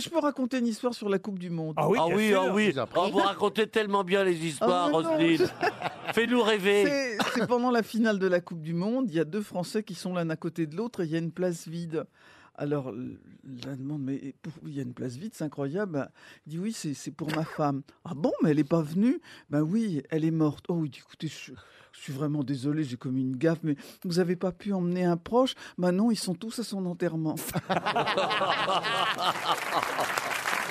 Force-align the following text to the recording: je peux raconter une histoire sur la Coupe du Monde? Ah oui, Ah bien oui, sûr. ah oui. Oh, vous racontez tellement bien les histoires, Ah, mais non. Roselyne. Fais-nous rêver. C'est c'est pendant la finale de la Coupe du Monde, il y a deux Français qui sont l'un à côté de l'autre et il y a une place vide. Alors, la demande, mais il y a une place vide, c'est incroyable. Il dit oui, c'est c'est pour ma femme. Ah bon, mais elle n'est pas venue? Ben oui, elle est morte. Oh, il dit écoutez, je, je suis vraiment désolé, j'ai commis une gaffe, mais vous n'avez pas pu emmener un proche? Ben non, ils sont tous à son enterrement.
je 0.00 0.08
peux 0.08 0.18
raconter 0.18 0.58
une 0.58 0.66
histoire 0.66 0.94
sur 0.94 1.08
la 1.08 1.18
Coupe 1.18 1.38
du 1.38 1.50
Monde? 1.50 1.74
Ah 1.76 1.88
oui, 1.88 1.98
Ah 2.00 2.06
bien 2.06 2.16
oui, 2.16 2.28
sûr. 2.28 2.42
ah 2.42 2.52
oui. 2.54 2.74
Oh, 2.96 3.08
vous 3.12 3.18
racontez 3.18 3.66
tellement 3.66 4.04
bien 4.04 4.24
les 4.24 4.44
histoires, 4.46 4.86
Ah, 4.86 4.90
mais 4.96 5.02
non. 5.02 5.10
Roselyne. 5.10 5.48
Fais-nous 6.12 6.42
rêver. 6.42 6.84
C'est 6.86 7.18
c'est 7.34 7.46
pendant 7.46 7.70
la 7.70 7.82
finale 7.82 8.18
de 8.18 8.26
la 8.26 8.40
Coupe 8.40 8.60
du 8.62 8.74
Monde, 8.74 9.06
il 9.08 9.14
y 9.14 9.20
a 9.20 9.24
deux 9.24 9.42
Français 9.42 9.82
qui 9.82 9.94
sont 9.94 10.14
l'un 10.14 10.30
à 10.30 10.36
côté 10.36 10.66
de 10.66 10.76
l'autre 10.76 11.00
et 11.02 11.06
il 11.06 11.10
y 11.10 11.16
a 11.16 11.18
une 11.18 11.32
place 11.32 11.66
vide. 11.66 12.04
Alors, 12.56 12.92
la 12.92 13.74
demande, 13.74 14.02
mais 14.02 14.34
il 14.64 14.74
y 14.74 14.78
a 14.78 14.82
une 14.82 14.94
place 14.94 15.16
vide, 15.16 15.32
c'est 15.34 15.44
incroyable. 15.44 16.08
Il 16.46 16.50
dit 16.50 16.58
oui, 16.58 16.72
c'est 16.72 16.94
c'est 16.94 17.10
pour 17.10 17.28
ma 17.34 17.44
femme. 17.44 17.82
Ah 18.04 18.14
bon, 18.14 18.32
mais 18.42 18.50
elle 18.50 18.58
n'est 18.58 18.64
pas 18.64 18.82
venue? 18.82 19.20
Ben 19.50 19.62
oui, 19.62 20.02
elle 20.10 20.24
est 20.24 20.30
morte. 20.30 20.66
Oh, 20.68 20.84
il 20.84 20.90
dit 20.90 21.00
écoutez, 21.00 21.26
je, 21.26 21.52
je 21.92 22.00
suis 22.00 22.12
vraiment 22.12 22.44
désolé, 22.44 22.84
j'ai 22.84 22.96
commis 22.96 23.22
une 23.22 23.36
gaffe, 23.36 23.58
mais 23.64 23.74
vous 24.04 24.14
n'avez 24.14 24.36
pas 24.36 24.52
pu 24.52 24.72
emmener 24.72 25.04
un 25.04 25.16
proche? 25.16 25.54
Ben 25.78 25.90
non, 25.90 26.12
ils 26.12 26.16
sont 26.16 26.34
tous 26.34 26.60
à 26.60 26.64
son 26.64 26.86
enterrement. 26.86 27.34